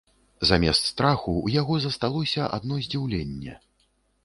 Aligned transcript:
Замест 0.51 0.87
страху 0.91 1.33
ў 1.45 1.59
яго 1.61 1.77
засталося 1.85 2.49
адно 2.59 2.75
здзіўленне. 2.89 3.53